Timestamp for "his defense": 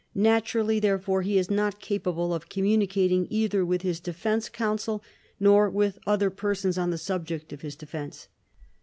3.83-4.49, 7.61-8.27